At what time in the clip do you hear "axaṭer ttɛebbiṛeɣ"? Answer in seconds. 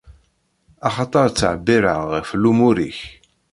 0.87-1.99